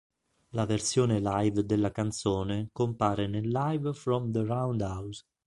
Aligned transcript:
La 0.53 0.65
versione 0.65 1.19
live 1.19 1.63
della 1.63 1.91
canzone 1.91 2.69
compare 2.71 3.27
nel 3.27 3.47
"Live 3.49 3.93
from 3.93 4.31
the 4.31 4.41
Roundhouse". 4.43 5.23